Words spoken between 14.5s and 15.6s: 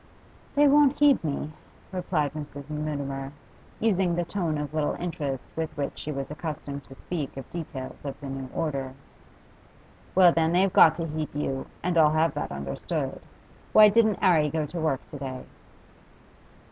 to work to day?